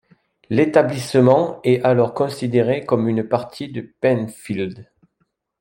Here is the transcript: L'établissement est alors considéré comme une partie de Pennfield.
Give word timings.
L'établissement 0.49 1.59
est 1.63 1.83
alors 1.85 2.15
considéré 2.15 2.87
comme 2.87 3.07
une 3.07 3.23
partie 3.23 3.67
de 3.67 3.81
Pennfield. 3.81 4.89